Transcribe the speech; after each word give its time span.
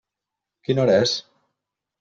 Quina 0.69 0.83
hora 0.85 0.97
és? 1.03 1.15